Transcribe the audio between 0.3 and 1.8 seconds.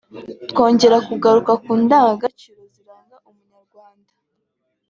twongera kugaruka ku